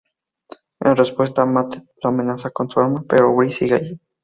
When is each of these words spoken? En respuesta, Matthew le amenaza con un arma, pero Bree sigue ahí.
En 0.79 0.95
respuesta, 0.95 1.45
Matthew 1.45 1.85
le 2.01 2.09
amenaza 2.09 2.49
con 2.49 2.67
un 2.75 2.83
arma, 2.83 3.03
pero 3.07 3.35
Bree 3.35 3.51
sigue 3.51 3.75
ahí. 3.75 4.01